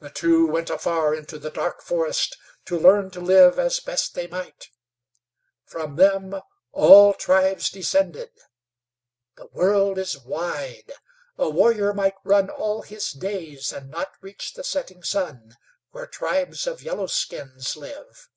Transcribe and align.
The 0.00 0.08
two 0.08 0.46
went 0.46 0.70
afar 0.70 1.14
into 1.14 1.38
the 1.38 1.50
dark 1.50 1.82
forest, 1.82 2.38
to 2.64 2.78
learn 2.78 3.10
to 3.10 3.20
live 3.20 3.58
as 3.58 3.80
best 3.80 4.14
they 4.14 4.26
might. 4.26 4.70
From 5.66 5.96
them 5.96 6.36
all 6.72 7.12
tribes 7.12 7.68
descended. 7.68 8.30
The 9.36 9.48
world 9.48 9.98
is 9.98 10.18
wide. 10.18 10.92
A 11.36 11.50
warrior 11.50 11.92
might 11.92 12.14
run 12.24 12.48
all 12.48 12.80
his 12.80 13.10
days 13.12 13.70
and 13.70 13.90
not 13.90 14.12
reach 14.22 14.54
the 14.54 14.64
setting 14.64 15.02
sun, 15.02 15.58
where 15.90 16.06
tribes 16.06 16.66
of 16.66 16.80
yellow 16.82 17.06
skins 17.06 17.76
live. 17.76 18.30